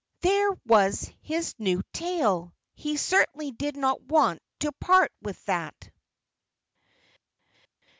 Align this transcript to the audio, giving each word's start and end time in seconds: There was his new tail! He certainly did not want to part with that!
There 0.21 0.49
was 0.65 1.11
his 1.21 1.53
new 1.59 1.83
tail! 1.93 2.55
He 2.73 2.97
certainly 2.97 3.51
did 3.51 3.77
not 3.77 4.01
want 4.01 4.41
to 4.61 4.71
part 4.71 5.11
with 5.21 5.45
that! 5.45 5.91